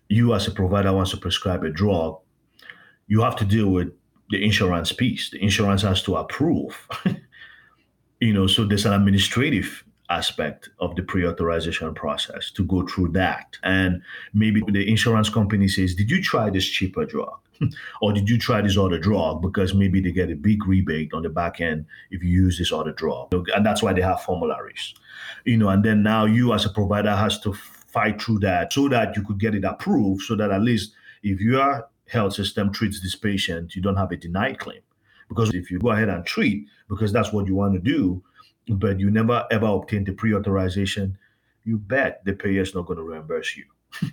you 0.08 0.34
as 0.34 0.46
a 0.46 0.50
provider 0.50 0.92
wants 0.92 1.10
to 1.10 1.16
prescribe 1.16 1.64
a 1.64 1.70
drug, 1.70 2.18
you 3.06 3.22
have 3.22 3.34
to 3.36 3.46
deal 3.46 3.68
with 3.68 3.88
the 4.28 4.44
insurance 4.44 4.92
piece. 4.92 5.30
The 5.30 5.42
insurance 5.42 5.80
has 5.82 6.02
to 6.02 6.16
approve. 6.16 6.86
you 8.20 8.34
know, 8.34 8.46
so 8.46 8.66
there's 8.66 8.84
an 8.84 8.92
administrative 8.92 9.84
aspect 10.10 10.68
of 10.80 10.96
the 10.96 11.02
pre-authorization 11.02 11.94
process 11.94 12.50
to 12.50 12.64
go 12.64 12.86
through 12.86 13.08
that. 13.12 13.56
And 13.62 14.02
maybe 14.34 14.62
the 14.68 14.86
insurance 14.86 15.30
company 15.30 15.66
says, 15.66 15.94
Did 15.94 16.10
you 16.10 16.22
try 16.22 16.50
this 16.50 16.66
cheaper 16.66 17.06
drug? 17.06 17.38
or 18.02 18.12
did 18.12 18.28
you 18.28 18.38
try 18.38 18.60
this 18.60 18.76
other 18.76 18.98
drug? 18.98 19.42
Because 19.42 19.74
maybe 19.74 20.00
they 20.00 20.12
get 20.12 20.30
a 20.30 20.36
big 20.36 20.66
rebate 20.66 21.12
on 21.12 21.22
the 21.22 21.28
back 21.28 21.60
end 21.60 21.86
if 22.10 22.22
you 22.22 22.30
use 22.30 22.58
this 22.58 22.72
other 22.72 22.92
drug. 22.92 23.48
And 23.54 23.64
that's 23.64 23.82
why 23.82 23.92
they 23.92 24.02
have 24.02 24.22
formularies. 24.22 24.94
You 25.44 25.56
know 25.56 25.68
and 25.68 25.84
then 25.84 26.02
now 26.02 26.24
you 26.24 26.52
as 26.52 26.64
a 26.64 26.70
provider 26.70 27.14
has 27.14 27.40
to 27.40 27.52
fight 27.52 28.20
through 28.22 28.38
that 28.40 28.72
so 28.72 28.88
that 28.88 29.16
you 29.16 29.22
could 29.22 29.38
get 29.38 29.54
it 29.54 29.64
approved 29.64 30.22
so 30.22 30.34
that 30.36 30.50
at 30.50 30.62
least 30.62 30.94
if 31.22 31.40
your 31.40 31.88
health 32.08 32.34
system 32.34 32.72
treats 32.72 33.00
this 33.02 33.14
patient 33.14 33.74
you 33.74 33.82
don't 33.82 33.96
have 33.96 34.12
a 34.12 34.16
denied 34.16 34.58
claim. 34.58 34.80
Because 35.28 35.54
if 35.54 35.70
you 35.70 35.78
go 35.78 35.90
ahead 35.90 36.08
and 36.08 36.24
treat 36.24 36.66
because 36.88 37.12
that's 37.12 37.32
what 37.32 37.46
you 37.46 37.54
want 37.54 37.74
to 37.74 37.80
do 37.80 38.22
but 38.68 39.00
you 39.00 39.10
never 39.10 39.44
ever 39.50 39.66
obtain 39.66 40.04
the 40.04 40.12
pre-authorization 40.12 41.18
you 41.64 41.78
bet 41.78 42.24
the 42.24 42.32
payer 42.32 42.62
is 42.62 42.74
not 42.74 42.86
going 42.86 42.98
to 42.98 43.02
reimburse 43.02 43.56
you 43.56 43.64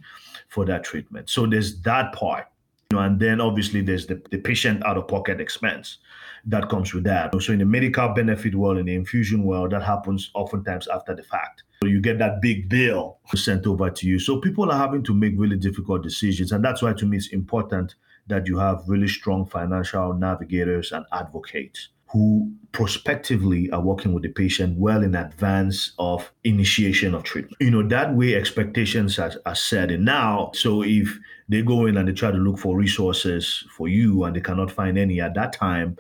for 0.50 0.66
that 0.66 0.84
treatment. 0.84 1.30
So 1.30 1.46
there's 1.46 1.82
that 1.82 2.14
part 2.14 2.48
know, 2.92 3.00
and 3.00 3.20
then 3.20 3.40
obviously 3.40 3.82
there's 3.82 4.08
the, 4.08 4.22
the 4.32 4.38
patient 4.38 4.84
out 4.86 4.98
of 4.98 5.08
pocket 5.08 5.40
expense 5.40 5.98
that 6.46 6.70
comes 6.70 6.94
with 6.94 7.04
that. 7.04 7.32
So 7.42 7.54
in 7.54 7.60
the 7.60 7.66
medical 7.66 8.10
benefit 8.10 8.56
world, 8.56 8.78
in 8.78 8.88
the 8.88 8.96
infusion 8.96 9.44
world, 9.44 9.72
that 9.72 9.84
happens 9.84 10.32
oftentimes 10.34 10.88
after 10.88 11.16
the 11.16 11.24
fact. 11.24 11.64
So 11.84 11.90
you 11.90 12.02
get 12.02 12.18
that 12.20 12.42
big 12.42 12.68
bill 12.68 13.20
sent 13.36 13.68
over 13.68 13.90
to 13.90 14.08
you. 14.08 14.20
So 14.20 14.40
people 14.40 14.72
are 14.72 14.78
having 14.78 15.04
to 15.04 15.14
make 15.14 15.34
really 15.38 15.58
difficult 15.58 16.04
decisions. 16.04 16.52
And 16.52 16.64
that's 16.64 16.82
why 16.82 16.94
to 16.94 17.06
me 17.06 17.18
it's 17.18 17.28
important 17.28 17.96
that 18.28 18.48
you 18.48 18.58
have 18.58 18.84
really 18.88 19.08
strong 19.08 19.46
financial 19.46 20.14
navigators 20.14 20.92
and 20.92 21.06
advocates 21.12 21.90
who 22.12 22.52
prospectively 22.72 23.70
are 23.72 23.82
working 23.82 24.14
with 24.14 24.24
the 24.24 24.30
patient 24.30 24.78
well 24.78 25.04
in 25.04 25.16
advance 25.16 25.94
of 26.00 26.32
initiation 26.44 27.14
of 27.16 27.24
treatment. 27.24 27.56
You 27.60 27.72
know, 27.72 27.88
that 27.88 28.16
way 28.16 28.36
expectations 28.36 29.18
are, 29.20 29.34
are 29.46 29.56
set 29.56 29.92
in 29.92 30.04
now. 30.04 30.52
So 30.54 30.84
if 30.84 31.18
they 31.48 31.62
go 31.62 31.86
in 31.86 31.98
and 31.98 32.08
they 32.08 32.14
try 32.14 32.32
to 32.32 32.38
look 32.38 32.60
for 32.60 32.76
resources 32.76 33.66
for 33.76 33.88
you 33.88 34.24
and 34.24 34.36
they 34.36 34.42
cannot 34.42 34.72
find 34.72 34.98
any 34.98 35.20
at 35.20 35.34
that 35.36 35.54
time, 35.54 35.98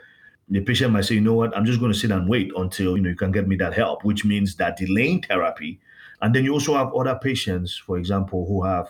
the 0.47 0.61
patient 0.61 0.93
might 0.93 1.05
say, 1.05 1.15
you 1.15 1.21
know 1.21 1.33
what, 1.33 1.55
I'm 1.55 1.65
just 1.65 1.79
going 1.79 1.93
to 1.93 1.97
sit 1.97 2.11
and 2.11 2.27
wait 2.27 2.51
until 2.55 2.97
you 2.97 3.03
know 3.03 3.09
you 3.09 3.15
can 3.15 3.31
get 3.31 3.47
me 3.47 3.55
that 3.57 3.73
help, 3.73 4.03
which 4.03 4.25
means 4.25 4.55
that 4.55 4.77
delaying 4.77 5.21
therapy. 5.21 5.79
And 6.21 6.33
then 6.33 6.43
you 6.43 6.53
also 6.53 6.73
have 6.73 6.93
other 6.93 7.19
patients, 7.21 7.77
for 7.77 7.97
example, 7.97 8.45
who 8.47 8.63
have, 8.63 8.87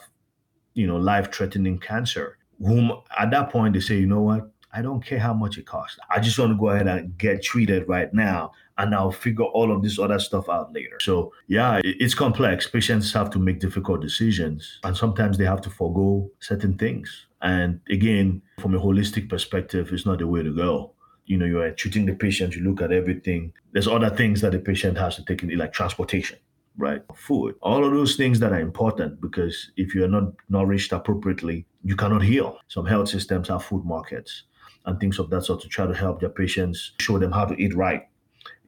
you 0.74 0.88
know, 0.88 0.98
life-threatening 0.98 1.80
cancer, 1.80 2.38
whom 2.60 2.94
at 3.20 3.32
that 3.32 3.52
point 3.52 3.74
they 3.74 3.82
say, 3.82 3.98
you 3.98 4.08
know 4.08 4.22
what, 4.22 4.50
I 4.72 4.82
don't 4.82 5.04
care 5.04 5.20
how 5.20 5.34
much 5.34 5.58
it 5.58 5.66
costs. 5.66 5.98
I 6.10 6.20
just 6.20 6.38
want 6.38 6.52
to 6.52 6.58
go 6.58 6.70
ahead 6.70 6.88
and 6.88 7.18
get 7.18 7.42
treated 7.42 7.88
right 7.88 8.14
now, 8.14 8.52
and 8.78 8.94
I'll 8.94 9.12
figure 9.12 9.46
all 9.46 9.72
of 9.72 9.82
this 9.82 9.98
other 9.98 10.20
stuff 10.20 10.48
out 10.48 10.72
later. 10.74 10.98
So, 11.02 11.34
yeah, 11.48 11.82
it's 11.84 12.14
complex. 12.14 12.68
Patients 12.68 13.12
have 13.14 13.32
to 13.32 13.40
make 13.40 13.60
difficult 13.60 14.02
decisions, 14.02 14.80
and 14.84 14.96
sometimes 14.96 15.38
they 15.38 15.46
have 15.46 15.62
to 15.62 15.70
forego 15.70 16.30
certain 16.40 16.78
things. 16.78 17.28
And 17.42 17.80
again, 17.90 18.42
from 18.60 18.76
a 18.76 18.80
holistic 18.80 19.28
perspective, 19.28 19.90
it's 19.92 20.06
not 20.06 20.20
the 20.20 20.28
way 20.28 20.44
to 20.44 20.56
go. 20.56 20.94
You 21.26 21.38
know, 21.38 21.46
you're 21.46 21.72
treating 21.72 22.06
the 22.06 22.14
patient, 22.14 22.56
you 22.56 22.64
look 22.64 22.82
at 22.82 22.92
everything. 22.92 23.54
There's 23.72 23.88
other 23.88 24.10
things 24.10 24.42
that 24.42 24.52
the 24.52 24.60
patient 24.60 24.98
has 24.98 25.16
to 25.16 25.26
take 25.26 25.44
in, 25.44 25.58
like 25.58 25.74
transportation 25.74 26.38
right? 26.78 27.02
Food, 27.14 27.56
all 27.62 27.84
of 27.84 27.92
those 27.92 28.16
things 28.16 28.40
that 28.40 28.54
are 28.54 28.60
important 28.62 29.20
because 29.20 29.72
if 29.76 29.94
you're 29.94 30.08
not 30.08 30.32
nourished 30.48 30.94
appropriately, 30.94 31.66
you 31.84 31.94
cannot 31.94 32.22
heal. 32.24 32.58
Some 32.70 32.86
health 32.86 33.10
systems 33.10 33.50
have 33.50 33.66
food 33.66 33.84
markets 33.84 34.44
and 34.86 35.00
things 35.00 35.20
of 35.20 35.30
that 35.30 35.44
sort 35.44 35.62
to 35.62 35.68
try 35.68 35.86
to 35.86 35.94
help 35.94 36.20
their 36.20 36.30
patients, 36.30 36.94
show 37.00 37.20
them 37.20 37.32
how 37.32 37.46
to 37.46 37.56
eat 37.56 37.76
right. 37.76 38.08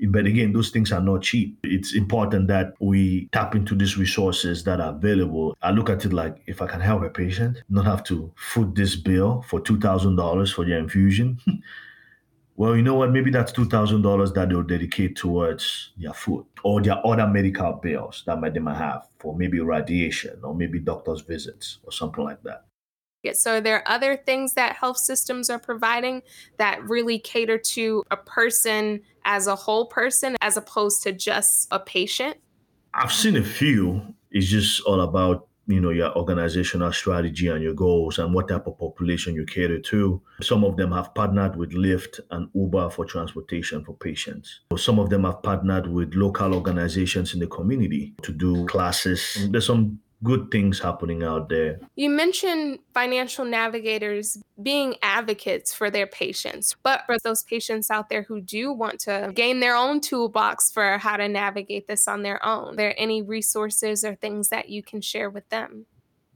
But 0.09 0.25
again, 0.25 0.51
those 0.51 0.71
things 0.71 0.91
are 0.91 1.01
not 1.01 1.21
cheap. 1.21 1.59
It's 1.63 1.95
important 1.95 2.47
that 2.47 2.73
we 2.79 3.29
tap 3.31 3.55
into 3.55 3.75
these 3.75 3.97
resources 3.97 4.63
that 4.63 4.81
are 4.81 4.95
available. 4.95 5.55
I 5.61 5.71
look 5.71 5.89
at 5.89 6.05
it 6.05 6.13
like 6.13 6.41
if 6.47 6.61
I 6.61 6.67
can 6.67 6.81
help 6.81 7.03
a 7.03 7.09
patient 7.09 7.61
not 7.69 7.85
have 7.85 8.03
to 8.05 8.33
foot 8.35 8.73
this 8.73 8.95
bill 8.95 9.43
for 9.47 9.61
$2,000 9.61 10.53
for 10.53 10.65
their 10.65 10.79
infusion, 10.79 11.39
well, 12.55 12.75
you 12.75 12.81
know 12.81 12.95
what? 12.95 13.11
Maybe 13.11 13.29
that's 13.29 13.51
$2,000 13.51 14.33
that 14.33 14.49
they'll 14.49 14.63
dedicate 14.63 15.17
towards 15.17 15.91
their 15.97 16.13
food 16.13 16.45
or 16.63 16.81
their 16.81 17.05
other 17.05 17.27
medical 17.27 17.73
bills 17.73 18.23
that 18.25 18.41
they 18.53 18.59
might 18.59 18.77
have 18.77 19.07
for 19.19 19.37
maybe 19.37 19.59
radiation 19.59 20.39
or 20.43 20.55
maybe 20.55 20.79
doctor's 20.79 21.21
visits 21.21 21.77
or 21.83 21.91
something 21.91 22.23
like 22.23 22.41
that. 22.41 22.65
So, 23.33 23.57
are 23.57 23.61
there 23.61 23.87
other 23.87 24.17
things 24.17 24.53
that 24.53 24.75
health 24.75 24.97
systems 24.97 25.49
are 25.49 25.59
providing 25.59 26.23
that 26.57 26.83
really 26.87 27.19
cater 27.19 27.57
to 27.57 28.03
a 28.09 28.17
person 28.17 29.01
as 29.25 29.47
a 29.47 29.55
whole 29.55 29.85
person 29.85 30.35
as 30.41 30.57
opposed 30.57 31.03
to 31.03 31.11
just 31.11 31.67
a 31.71 31.79
patient? 31.79 32.37
I've 32.93 33.13
seen 33.13 33.37
a 33.37 33.43
few. 33.43 34.01
It's 34.31 34.47
just 34.47 34.81
all 34.81 35.01
about 35.01 35.47
you 35.67 35.79
know 35.79 35.91
your 35.91 36.15
organizational 36.17 36.91
strategy 36.91 37.47
and 37.47 37.63
your 37.63 37.73
goals 37.73 38.17
and 38.17 38.33
what 38.33 38.47
type 38.47 38.65
of 38.65 38.79
population 38.79 39.35
you 39.35 39.45
cater 39.45 39.79
to 39.79 40.19
some 40.41 40.63
of 40.63 40.75
them 40.75 40.91
have 40.91 41.13
partnered 41.13 41.55
with 41.55 41.71
lyft 41.73 42.19
and 42.31 42.49
uber 42.55 42.89
for 42.89 43.05
transportation 43.05 43.85
for 43.85 43.93
patients 43.93 44.61
some 44.75 44.97
of 44.97 45.11
them 45.11 45.23
have 45.23 45.41
partnered 45.43 45.85
with 45.87 46.15
local 46.15 46.55
organizations 46.55 47.35
in 47.35 47.39
the 47.39 47.47
community 47.47 48.13
to 48.23 48.31
do 48.31 48.65
classes 48.65 49.47
there's 49.51 49.67
some 49.67 49.99
good 50.23 50.51
things 50.51 50.79
happening 50.79 51.23
out 51.23 51.49
there. 51.49 51.79
You 51.95 52.09
mentioned 52.09 52.79
financial 52.93 53.45
navigators 53.45 54.37
being 54.61 54.95
advocates 55.01 55.73
for 55.73 55.89
their 55.89 56.07
patients, 56.07 56.75
but 56.83 57.03
for 57.05 57.17
those 57.23 57.43
patients 57.43 57.89
out 57.89 58.09
there 58.09 58.23
who 58.23 58.41
do 58.41 58.71
want 58.71 58.99
to 59.01 59.31
gain 59.33 59.59
their 59.59 59.75
own 59.75 59.99
toolbox 59.99 60.71
for 60.71 60.97
how 60.97 61.17
to 61.17 61.27
navigate 61.27 61.87
this 61.87 62.07
on 62.07 62.23
their 62.23 62.43
own, 62.45 62.73
are 62.73 62.75
there 62.75 62.95
any 62.97 63.21
resources 63.21 64.03
or 64.03 64.15
things 64.15 64.49
that 64.49 64.69
you 64.69 64.83
can 64.83 65.01
share 65.01 65.29
with 65.29 65.47
them? 65.49 65.85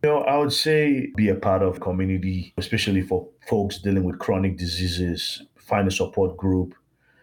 You 0.04 0.10
know, 0.10 0.20
I 0.20 0.38
would 0.38 0.54
say 0.54 1.12
be 1.15 1.30
a 1.30 1.36
part 1.36 1.63
of 1.63 1.80
community, 1.80 2.54
especially 2.58 3.01
for 3.01 3.27
folks 3.48 3.80
dealing 3.80 4.04
with 4.04 4.20
chronic 4.20 4.58
diseases. 4.58 5.42
Find 5.58 5.88
a 5.88 5.92
support 5.92 6.38
group 6.38 6.75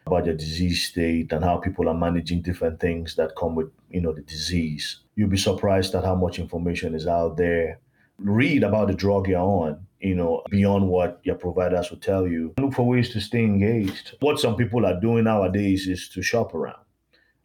about 0.07 0.27
your 0.27 0.35
disease 0.35 0.85
state 0.87 1.33
and 1.33 1.45
how 1.45 1.57
people 1.57 1.89
are 1.89 1.95
managing 1.95 2.43
different 2.43 2.81
things 2.81 3.15
that 3.17 3.37
come 3.37 3.55
with, 3.55 3.71
you 3.91 4.01
know, 4.01 4.13
the 4.13 4.23
disease 4.23 5.03
you'll 5.15 5.29
be 5.29 5.37
surprised 5.37 5.95
at 5.95 6.05
how 6.05 6.15
much 6.15 6.39
information 6.39 6.95
is 6.95 7.07
out 7.07 7.37
there. 7.37 7.81
Read 8.19 8.63
about 8.63 8.89
the 8.89 8.95
drug 8.95 9.29
you're 9.29 9.41
on, 9.41 9.85
you 10.01 10.15
know, 10.15 10.43
beyond 10.51 10.89
what 10.89 11.21
your 11.25 11.35
providers 11.35 11.91
will 11.91 11.99
tell 11.99 12.27
you. 12.27 12.55
Look 12.59 12.75
for 12.75 12.87
ways 12.87 13.11
to 13.11 13.21
stay 13.21 13.45
engaged. 13.45 14.15
What 14.21 14.39
some 14.39 14.57
people 14.57 14.87
are 14.87 15.01
doing 15.01 15.25
nowadays 15.25 15.89
is 15.89 16.09
to 16.11 16.23
shop 16.23 16.55
around 16.55 16.85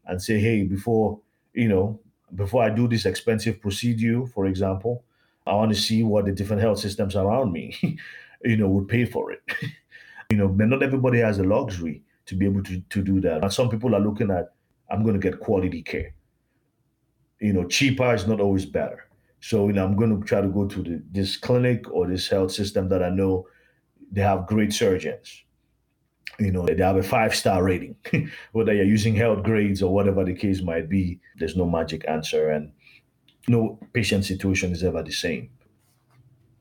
and 0.05 0.21
say, 0.21 0.39
hey, 0.39 0.63
before, 0.63 1.19
you 1.53 1.67
know, 1.67 1.99
before 2.35 2.63
I 2.63 2.69
do 2.69 2.87
this 2.87 3.05
expensive 3.05 3.61
procedure, 3.61 4.25
for 4.27 4.45
example, 4.45 5.03
I 5.45 5.55
want 5.55 5.73
to 5.73 5.79
see 5.79 6.03
what 6.03 6.25
the 6.25 6.31
different 6.31 6.61
health 6.61 6.79
systems 6.79 7.15
around 7.15 7.51
me, 7.51 7.77
you 8.43 8.57
know, 8.57 8.67
would 8.67 8.87
pay 8.87 9.05
for 9.05 9.31
it. 9.31 9.41
you 10.29 10.37
know, 10.37 10.47
but 10.47 10.67
not 10.67 10.83
everybody 10.83 11.19
has 11.19 11.37
the 11.37 11.43
luxury 11.43 12.03
to 12.27 12.35
be 12.35 12.45
able 12.45 12.63
to, 12.63 12.79
to 12.81 13.01
do 13.03 13.19
that. 13.21 13.41
And 13.41 13.51
some 13.51 13.69
people 13.69 13.95
are 13.95 13.99
looking 13.99 14.31
at, 14.31 14.53
I'm 14.91 15.03
going 15.03 15.19
to 15.19 15.19
get 15.19 15.39
quality 15.39 15.81
care 15.81 16.13
you 17.39 17.53
know, 17.53 17.65
cheaper 17.65 18.13
is 18.13 18.27
not 18.27 18.39
always 18.39 18.65
better. 18.65 19.07
So, 19.39 19.67
you 19.67 19.73
know, 19.73 19.85
I'm 19.85 19.95
going 19.95 20.19
to 20.19 20.25
try 20.25 20.41
to 20.41 20.47
go 20.47 20.67
to 20.67 20.83
the, 20.83 21.03
this 21.11 21.37
clinic 21.37 21.89
or 21.91 22.07
this 22.07 22.27
health 22.27 22.51
system 22.51 22.89
that 22.89 23.03
I 23.03 23.09
know 23.09 23.47
they 24.11 24.21
have 24.21 24.47
great 24.47 24.73
surgeons. 24.73 25.43
You 26.39 26.51
know, 26.51 26.65
they 26.65 26.75
have 26.83 26.97
a 26.97 27.03
five 27.03 27.35
star 27.35 27.63
rating. 27.63 27.95
Whether 28.51 28.73
you're 28.73 28.85
using 28.85 29.15
health 29.15 29.43
grades 29.43 29.81
or 29.81 29.93
whatever 29.93 30.23
the 30.23 30.33
case 30.33 30.61
might 30.61 30.89
be, 30.89 31.19
there's 31.37 31.55
no 31.55 31.67
magic 31.67 32.07
answer. 32.07 32.49
And 32.49 32.71
no 33.47 33.79
patient 33.93 34.25
situation 34.25 34.71
is 34.71 34.83
ever 34.83 35.03
the 35.03 35.11
same. 35.11 35.49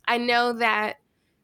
I 0.07 0.19
know 0.19 0.53
that 0.55 0.97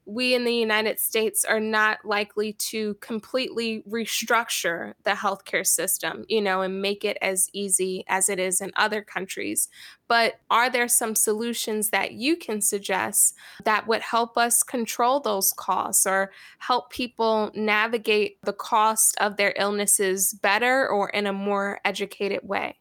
we 0.05 0.35
in 0.35 0.45
the 0.45 0.55
United 0.55 0.99
States 0.99 1.45
are 1.45 1.61
not 1.61 2.05
likely 2.05 2.53
to 2.55 2.95
completely 2.95 3.83
restructure 3.89 4.95
the 5.05 5.13
healthcare 5.13 5.67
system, 5.67 6.25
you 6.29 6.41
know, 6.41 6.63
and 6.63 6.83
make 6.83 7.05
it 7.05 7.17
as 7.23 7.49
easy 7.53 8.05
as 8.09 8.29
it 8.29 8.39
is 8.39 8.61
in 8.61 8.73
other 8.77 9.03
countries. 9.03 9.69
But 10.09 10.35
are 10.51 10.69
there 10.69 10.89
some 10.89 11.15
solutions 11.15 11.91
that 11.91 12.13
you 12.13 12.37
can 12.37 12.61
suggest 12.61 13.35
that 13.65 13.87
would 13.87 14.03
help 14.03 14.37
us 14.37 14.63
control 14.63 15.21
those 15.21 15.53
costs 15.53 16.07
or 16.07 16.33
help 16.59 16.91
people 16.91 17.51
navigate 17.55 18.39
the 18.43 18.53
cost 18.53 19.17
of 19.21 19.37
their 19.37 19.55
illnesses 19.57 20.33
better 20.35 20.89
or 20.89 21.11
in 21.11 21.27
a 21.27 21.33
more 21.33 21.79
educated 21.85 22.41
way? 22.43 22.77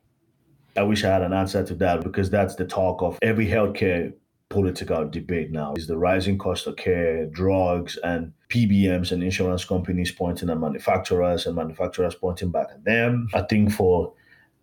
I 0.76 0.84
wish 0.84 1.04
I 1.04 1.10
had 1.10 1.22
an 1.22 1.34
answer 1.34 1.64
to 1.66 1.76
that 1.76 2.02
because 2.02 2.30
that's 2.30 2.56
the 2.56 2.66
talk 2.66 3.02
of 3.02 3.20
every 3.22 3.46
healthcare 3.46 4.14
political 4.52 5.08
debate 5.08 5.50
now 5.50 5.74
is 5.74 5.88
the 5.88 5.98
rising 5.98 6.38
cost 6.38 6.68
of 6.68 6.76
care, 6.76 7.26
drugs, 7.26 7.98
and 8.04 8.34
PBMs 8.50 9.12
and 9.12 9.24
insurance 9.24 9.66
companies 9.66 10.12
pointing 10.12 10.50
at 10.50 10.60
manufacturers 10.60 11.48
and 11.48 11.56
manufacturers 11.56 12.14
pointing 12.14 12.52
back 12.52 12.68
at 12.70 12.84
them. 12.84 13.30
I 13.34 13.42
think 13.44 13.72
for 13.72 14.14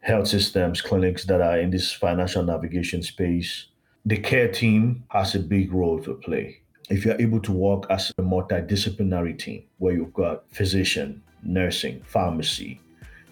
health 0.01 0.29
systems, 0.29 0.81
clinics 0.83 1.25
that 1.25 1.41
are 1.41 1.59
in 1.59 1.71
this 1.71 1.91
financial 1.93 2.45
navigation 2.45 3.03
space, 3.03 3.67
the 4.05 4.19
care 4.19 4.53
team 4.53 5.05
has 5.09 5.35
a 5.35 5.41
big 5.41 5.73
role 5.73 6.01
to 6.03 6.15
play. 6.15 6.61
If 6.91 7.05
you're 7.05 7.21
able 7.21 7.41
to 7.41 7.53
work 7.53 7.85
as 7.91 8.13
a 8.19 8.23
multidisciplinary 8.23 9.39
team 9.39 9.65
where 9.79 9.95
you've 9.95 10.15
got 10.15 10.45
physician, 10.51 11.23
nursing, 11.43 12.03
pharmacy, 12.05 12.81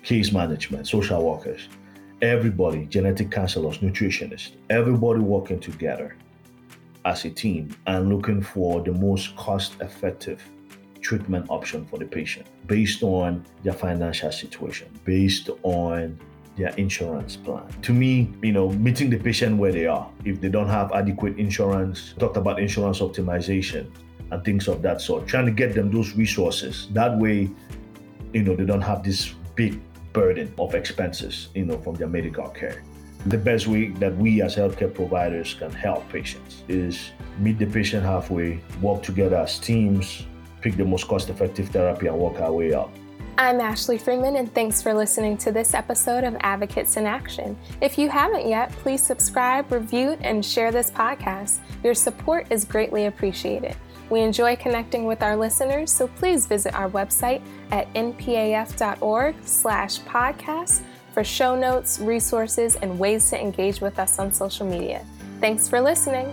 case 0.02 0.32
management, 0.32 0.88
social 0.88 1.22
workers, 1.22 1.68
everybody, 2.22 2.86
genetic 2.86 3.30
counselors, 3.30 3.78
nutritionists, 3.78 4.52
everybody 4.70 5.20
working 5.20 5.60
together 5.60 6.16
as 7.06 7.24
a 7.24 7.30
team 7.30 7.70
and 7.86 8.08
looking 8.08 8.42
for 8.42 8.82
the 8.82 8.92
most 8.92 9.34
cost 9.36 9.80
effective 9.80 10.42
treatment 11.00 11.46
option 11.48 11.86
for 11.86 11.98
the 11.98 12.04
patient 12.04 12.46
based 12.66 13.02
on 13.02 13.46
their 13.62 13.72
financial 13.72 14.30
situation, 14.32 14.88
based 15.04 15.48
on 15.62 16.18
their 16.56 16.70
insurance 16.70 17.36
plan. 17.36 17.64
To 17.82 17.92
me, 17.92 18.32
you 18.42 18.50
know, 18.50 18.70
meeting 18.70 19.08
the 19.08 19.18
patient 19.18 19.56
where 19.56 19.70
they 19.70 19.86
are. 19.86 20.10
If 20.24 20.40
they 20.40 20.48
don't 20.48 20.68
have 20.68 20.90
adequate 20.92 21.38
insurance, 21.38 22.14
talked 22.18 22.36
about 22.36 22.58
insurance 22.58 22.98
optimization 23.00 23.88
and 24.32 24.44
things 24.44 24.66
of 24.66 24.82
that 24.82 25.00
sort, 25.00 25.28
trying 25.28 25.46
to 25.46 25.52
get 25.52 25.74
them 25.74 25.92
those 25.92 26.16
resources. 26.16 26.88
That 26.92 27.16
way, 27.18 27.50
you 28.32 28.42
know, 28.42 28.56
they 28.56 28.64
don't 28.64 28.82
have 28.82 29.04
this 29.04 29.34
big 29.54 29.80
burden 30.12 30.52
of 30.58 30.74
expenses, 30.74 31.50
you 31.54 31.66
know, 31.66 31.78
from 31.82 31.94
their 31.94 32.08
medical 32.08 32.48
care. 32.48 32.82
The 33.26 33.38
best 33.38 33.66
way 33.66 33.88
that 33.98 34.16
we 34.16 34.40
as 34.40 34.54
healthcare 34.54 34.94
providers 34.94 35.54
can 35.54 35.72
help 35.72 36.08
patients 36.10 36.62
is 36.68 37.10
meet 37.40 37.58
the 37.58 37.66
patient 37.66 38.04
halfway, 38.04 38.60
work 38.80 39.02
together 39.02 39.34
as 39.34 39.58
teams, 39.58 40.24
pick 40.60 40.76
the 40.76 40.84
most 40.84 41.08
cost 41.08 41.28
effective 41.28 41.70
therapy, 41.70 42.06
and 42.06 42.16
work 42.16 42.40
our 42.40 42.52
way 42.52 42.72
up. 42.72 42.88
I'm 43.36 43.60
Ashley 43.60 43.98
Freeman, 43.98 44.36
and 44.36 44.54
thanks 44.54 44.80
for 44.80 44.94
listening 44.94 45.36
to 45.38 45.50
this 45.50 45.74
episode 45.74 46.22
of 46.22 46.36
Advocates 46.38 46.96
in 46.96 47.04
Action. 47.04 47.58
If 47.80 47.98
you 47.98 48.08
haven't 48.08 48.46
yet, 48.46 48.70
please 48.70 49.02
subscribe, 49.02 49.72
review, 49.72 50.16
and 50.20 50.44
share 50.44 50.70
this 50.70 50.92
podcast. 50.92 51.58
Your 51.82 51.94
support 51.94 52.46
is 52.50 52.64
greatly 52.64 53.06
appreciated. 53.06 53.74
We 54.08 54.20
enjoy 54.20 54.54
connecting 54.54 55.04
with 55.04 55.20
our 55.24 55.36
listeners, 55.36 55.92
so 55.92 56.06
please 56.06 56.46
visit 56.46 56.74
our 56.76 56.88
website 56.88 57.42
at 57.72 57.92
npaf.org 57.94 59.34
slash 59.42 59.98
podcast 60.02 60.82
for 61.16 61.24
show 61.24 61.56
notes, 61.56 61.98
resources, 61.98 62.76
and 62.76 62.98
ways 62.98 63.30
to 63.30 63.40
engage 63.40 63.80
with 63.80 63.98
us 63.98 64.18
on 64.18 64.34
social 64.34 64.66
media. 64.66 65.02
Thanks 65.40 65.66
for 65.66 65.80
listening. 65.80 66.26